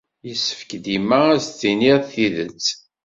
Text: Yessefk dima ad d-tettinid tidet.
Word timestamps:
Yessefk 0.27 0.71
dima 0.83 1.19
ad 1.33 1.39
d-tettinid 1.41 2.01
tidet. 2.11 2.65